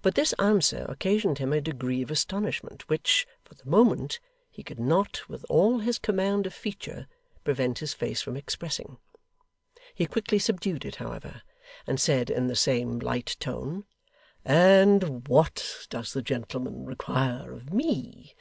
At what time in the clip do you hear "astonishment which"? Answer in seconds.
2.10-3.26